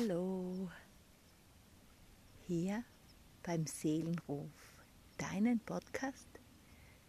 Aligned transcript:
Hallo, 0.00 0.70
hier 2.46 2.84
beim 3.42 3.66
Seelenruf, 3.66 4.50
deinen 5.18 5.60
Podcast, 5.60 6.28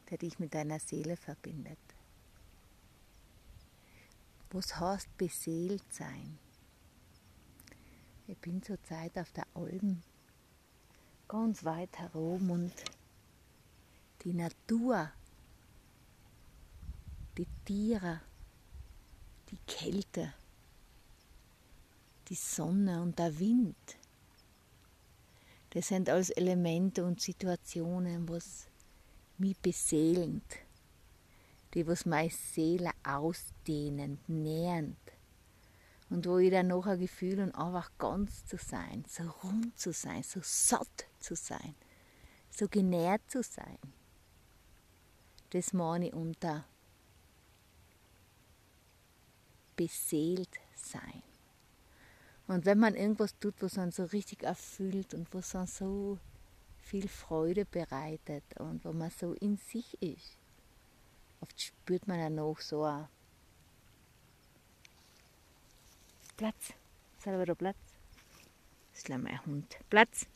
der 0.09 0.17
dich 0.17 0.39
mit 0.39 0.53
deiner 0.53 0.77
Seele 0.79 1.15
verbindet. 1.15 1.79
Was 4.49 4.77
heißt 4.77 5.15
beseelt 5.17 5.85
sein? 5.93 6.37
Ich 8.27 8.37
bin 8.39 8.61
zurzeit 8.61 9.17
auf 9.17 9.31
der 9.31 9.47
Alm, 9.53 10.01
ganz 11.29 11.63
weit 11.63 11.97
herum 11.97 12.51
und 12.51 12.73
die 14.23 14.33
Natur, 14.33 15.09
die 17.37 17.47
Tiere, 17.63 18.19
die 19.49 19.59
Kälte, 19.65 20.33
die 22.31 22.35
Sonne 22.35 23.01
und 23.01 23.19
der 23.19 23.37
Wind. 23.39 23.75
Das 25.71 25.89
sind 25.89 26.09
alles 26.09 26.29
Elemente 26.29 27.03
und 27.03 27.19
Situationen, 27.19 28.29
was 28.29 28.69
mich 29.37 29.57
beseelend, 29.57 30.45
die 31.73 31.85
was 31.85 32.05
meine 32.05 32.29
Seele 32.29 32.91
ausdehnend, 33.03 34.29
nähernd 34.29 34.95
und 36.09 36.25
wo 36.25 36.37
ich 36.37 36.51
dann 36.51 36.67
noch 36.67 36.85
ein 36.85 37.01
Gefühl 37.01 37.41
und 37.41 37.53
einfach 37.53 37.91
ganz 37.97 38.45
zu 38.45 38.55
sein, 38.55 39.03
so 39.09 39.23
rund 39.43 39.77
zu 39.77 39.91
sein, 39.91 40.23
so 40.23 40.39
satt 40.41 41.07
zu 41.19 41.35
sein, 41.35 41.75
so 42.49 42.69
genährt 42.69 43.29
zu 43.29 43.43
sein. 43.43 43.77
Das 45.49 45.73
meine 45.73 46.07
ich 46.07 46.13
unter 46.13 46.63
beseelt 49.75 50.61
sein. 50.75 51.23
Und 52.51 52.65
wenn 52.65 52.79
man 52.79 52.95
irgendwas 52.95 53.39
tut, 53.39 53.53
was 53.61 53.77
man 53.77 53.91
so 53.91 54.03
richtig 54.03 54.43
erfüllt 54.43 55.13
und 55.13 55.33
was 55.33 55.51
dann 55.51 55.67
so 55.67 56.19
viel 56.81 57.07
Freude 57.07 57.63
bereitet 57.63 58.43
und 58.59 58.83
wo 58.83 58.91
man 58.91 59.09
so 59.09 59.31
in 59.35 59.55
sich 59.55 59.97
ist, 60.01 60.37
oft 61.39 61.61
spürt 61.61 62.09
man 62.09 62.19
ja 62.19 62.29
noch 62.29 62.59
so 62.59 62.83
ein 62.83 63.07
Platz. 66.35 66.73
Da 67.23 67.55
Platz. 67.55 67.77
Das 68.91 69.01
ist 69.01 69.07
mein 69.07 69.45
Hund. 69.45 69.77
Platz. 69.89 70.27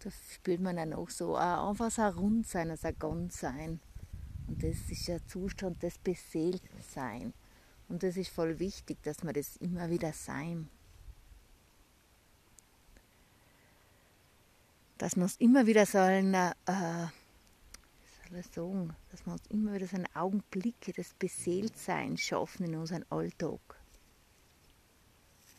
Da 0.00 0.10
spürt 0.34 0.60
man 0.60 0.76
dann 0.76 0.92
auch 0.92 1.08
so 1.08 1.34
einfach 1.34 1.90
so 1.90 2.02
ein 2.02 2.12
Rundsein, 2.12 2.68
also 2.68 2.88
ein 2.88 2.98
Ganzsein. 2.98 3.80
Und 4.48 4.62
das 4.62 4.76
ist 4.90 5.08
ein 5.08 5.26
Zustand 5.26 5.82
des 5.82 5.96
Beseeltsein. 5.96 7.32
Und 7.90 8.04
das 8.04 8.16
ist 8.16 8.30
voll 8.30 8.60
wichtig, 8.60 9.02
dass 9.02 9.24
wir 9.24 9.32
das 9.32 9.56
immer 9.56 9.90
wieder 9.90 10.12
sein. 10.12 10.68
Dass 14.96 15.16
wir 15.16 15.24
uns 15.24 15.36
immer 15.38 15.66
wieder 15.66 15.84
so 15.86 15.98
eine, 15.98 16.52
äh, 16.66 17.08
soll 18.28 18.38
ich 18.38 18.46
sagen, 18.46 18.94
dass 19.10 19.26
wir 19.26 19.32
uns 19.32 19.42
immer 19.48 19.74
wieder 19.74 19.88
so 19.88 19.96
einen 19.96 20.14
Augenblick 20.14 20.80
des 20.94 21.14
Beseeltseins 21.14 22.20
schaffen 22.20 22.66
in 22.66 22.76
unserem 22.76 23.04
Alltag. 23.10 23.58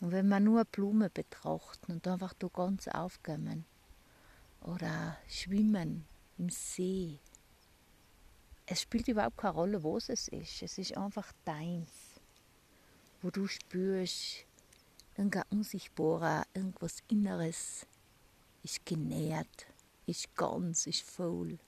Und 0.00 0.12
wenn 0.12 0.28
wir 0.28 0.40
nur 0.40 0.60
eine 0.60 0.64
Blume 0.64 1.10
betrachten 1.10 1.92
und 1.92 2.08
einfach 2.08 2.32
da 2.32 2.48
ganz 2.48 2.88
aufgehen 2.88 3.66
oder 4.62 5.18
schwimmen 5.28 6.06
im 6.38 6.48
See, 6.48 7.18
es 8.64 8.80
spielt 8.80 9.08
überhaupt 9.08 9.36
keine 9.36 9.54
Rolle, 9.54 9.84
was 9.84 10.08
es 10.08 10.28
ist. 10.28 10.62
Es 10.62 10.78
ist 10.78 10.96
einfach 10.96 11.30
deins 11.44 12.11
wo 13.22 13.30
du 13.30 13.46
spürst, 13.46 14.44
irgendein 15.16 15.44
unsichtbarer, 15.50 16.44
irgendwas 16.54 17.02
Inneres 17.08 17.86
ist 18.64 18.84
genährt, 18.84 19.66
ist 20.06 20.34
ganz, 20.34 20.86
ist 20.86 21.02
voll. 21.02 21.58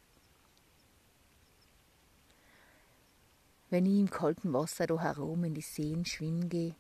Wenn 3.71 3.87
ich 3.87 3.99
im 3.99 4.11
kalten 4.11 4.53
Wasser 4.53 4.87
da 4.87 5.01
herum 5.01 5.45
in 5.45 5.55
die 5.55 5.61
Seen 5.61 6.05
schwimmen 6.05 6.49
gehe, 6.49 6.75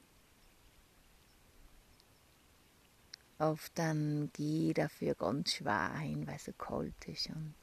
oft 3.38 3.76
dann 3.78 4.31
gehe 4.32 4.69
ich 4.69 4.75
dafür 4.75 5.15
ganz 5.15 5.54
schwer 5.54 5.93
ein, 5.93 6.26
weil 6.26 6.37
es 6.37 6.44
so 6.44 6.53
kalt 6.53 7.06
ist. 7.06 7.28
Und 7.28 7.54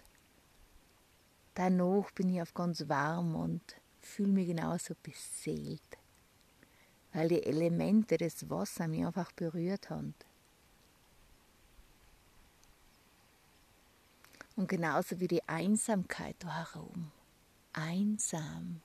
danach 1.56 2.12
bin 2.12 2.30
ich 2.30 2.42
auf 2.42 2.54
ganz 2.54 2.88
warm 2.88 3.36
und 3.36 3.62
fühle 4.02 4.32
mich 4.32 4.48
genauso 4.48 4.96
beseelt 5.02 6.01
weil 7.14 7.28
die 7.28 7.44
Elemente 7.44 8.18
des 8.18 8.50
Wassers 8.50 8.88
mich 8.88 9.06
einfach 9.06 9.32
berührt 9.34 9.90
haben. 9.90 10.14
Und 14.56 14.68
genauso 14.68 15.20
wie 15.20 15.28
die 15.28 15.48
Einsamkeit 15.48 16.36
da 16.40 16.72
herum. 16.74 17.12
Einsam. 17.74 18.82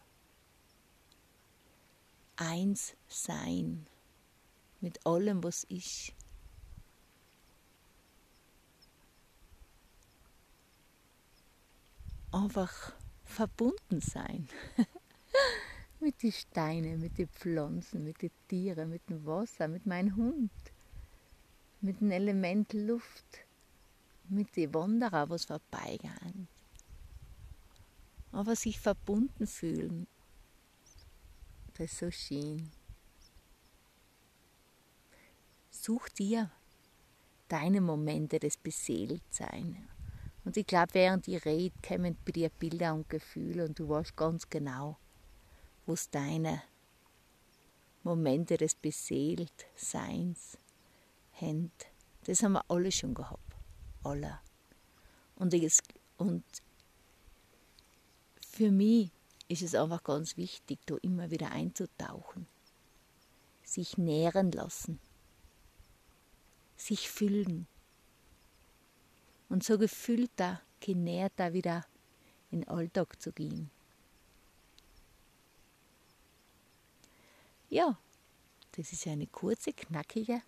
Eins 2.37 2.95
sein 3.09 3.87
mit 4.81 5.05
allem, 5.07 5.43
was 5.43 5.65
ist. 5.65 6.13
Einfach 12.31 12.93
verbunden 13.25 14.01
sein. 14.01 14.49
mit 16.07 16.23
den 16.23 16.31
Steinen, 16.31 17.01
mit 17.01 17.19
den 17.19 17.27
Pflanzen, 17.27 18.05
mit 18.05 18.23
den 18.23 18.31
Tieren, 18.47 18.91
mit 18.91 19.11
dem 19.11 19.27
Wasser, 19.27 19.67
mit 19.67 19.87
meinem 19.87 20.15
Hund, 20.15 20.53
mit 21.81 22.01
dem 22.01 22.13
Element 22.13 22.73
Luft, 22.75 23.41
mit 24.29 24.55
den 24.55 24.73
Wanderern, 24.73 25.29
was 25.31 25.47
vorbeigehen. 25.47 26.47
Aber 28.31 28.55
sich 28.55 28.79
verbunden 28.79 29.49
fühlen, 29.49 30.07
das 31.75 31.91
ist 31.91 31.99
so 31.99 32.11
schön. 32.13 32.71
Such 35.71 36.09
dir 36.11 36.53
deine 37.49 37.81
Momente 37.81 38.39
des 38.39 38.57
Beseeltseins. 38.57 39.77
Und 40.45 40.57
ich 40.57 40.69
glaube, 40.69 40.95
während 40.95 41.27
ich 41.27 41.45
rede, 41.45 41.75
kommen 41.85 42.17
bei 42.25 42.31
dir 42.31 42.49
Bilder 42.49 42.95
und 42.95 43.09
Gefühle 43.09 43.65
und 43.65 43.77
du 43.77 43.89
weißt 43.89 44.15
ganz 44.15 44.49
genau, 44.49 44.99
wo 45.87 45.95
es 45.95 46.11
deine 46.11 46.63
Momente 48.03 48.57
des 48.57 48.75
Beseeltseins 48.75 50.59
haben. 51.41 51.73
Das 52.25 52.43
haben 52.43 52.53
wir 52.53 52.65
alle 52.69 52.93
schon 52.93 53.15
gehabt. 53.15 53.57
Alle. 54.03 54.41
Und, 55.37 55.55
ich, 55.55 55.79
und 56.17 56.45
für 58.41 58.71
mich 58.71 59.11
ist 59.49 59.63
es 59.63 59.75
einfach 59.75 60.03
ganz 60.03 60.37
wichtig, 60.37 60.79
da 60.87 60.97
immer 61.03 61.31
wieder 61.31 61.51
einzutauchen. 61.51 62.47
Sich 63.63 63.99
nähren 63.99 64.53
lassen. 64.53 64.99
Sich 66.77 67.09
füllen. 67.11 67.67
Und 69.49 69.63
so 69.63 69.79
gefüllter, 69.79 70.61
genährter 70.81 71.53
wieder 71.53 71.85
in 72.51 72.63
den 72.63 72.69
Alltag 72.69 73.21
zu 73.21 73.33
gehen. 73.33 73.71
Ja, 77.69 77.99
das 78.73 78.93
ist 78.93 79.09
eine 79.09 79.27
kurze, 79.27 79.73
knackige 79.73 80.41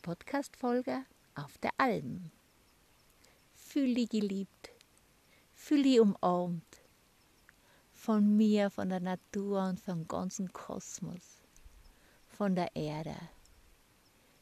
Podcast-Folge 0.00 1.04
auf 1.34 1.58
der 1.58 1.72
Alm. 1.76 2.30
Fühl 3.54 3.92
dich 3.92 4.08
geliebt, 4.08 4.70
fühl 5.54 5.82
dich 5.82 6.00
umarmt 6.00 6.64
von 7.92 8.38
mir, 8.38 8.70
von 8.70 8.88
der 8.88 9.00
Natur 9.00 9.68
und 9.68 9.78
vom 9.80 10.08
ganzen 10.08 10.50
Kosmos, 10.50 11.42
von 12.30 12.54
der 12.54 12.74
Erde. 12.74 13.16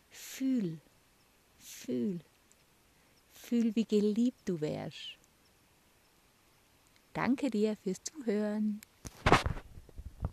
Fühl, 0.08 0.80
fühl, 1.58 2.20
fühl, 3.32 3.74
wie 3.74 3.84
geliebt 3.84 4.48
du 4.48 4.60
wärst. 4.60 5.18
Danke 7.12 7.50
dir 7.50 7.76
fürs 7.82 8.00
Zuhören. 8.04 8.80